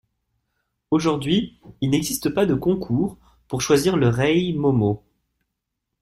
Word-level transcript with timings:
Aujourd'hui, 0.89 1.59
il 1.79 1.91
n'existe 1.91 2.29
pas 2.31 2.47
de 2.47 2.55
concours 2.55 3.19
pour 3.47 3.61
choisir 3.61 3.97
le 3.97 4.07
Rei 4.07 4.51
Momo. 4.51 5.03